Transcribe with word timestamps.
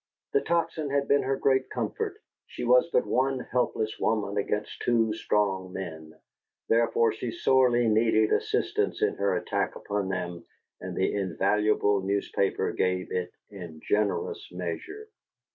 The 0.33 0.41
Tocsin 0.41 0.89
had 0.89 1.07
been 1.07 1.21
her 1.21 1.35
great 1.37 1.69
comfort: 1.69 2.17
she 2.47 2.63
was 2.63 2.89
but 2.91 3.05
one 3.05 3.37
helpless 3.51 3.99
woman 3.99 4.35
against 4.35 4.81
two 4.81 5.13
strong 5.13 5.71
men; 5.73 6.15
therefore 6.69 7.11
she 7.13 7.29
sorely 7.29 7.87
needed 7.87 8.33
assistance 8.33 9.03
in 9.03 9.13
her 9.17 9.35
attack 9.35 9.75
upon 9.75 10.09
them, 10.09 10.43
and 10.79 10.95
the 10.97 11.13
invaluable 11.13 12.01
newspaper 12.01 12.71
gave 12.71 13.11
it 13.11 13.31
in 13.51 13.79
generous 13.87 14.49
measure. 14.51 15.07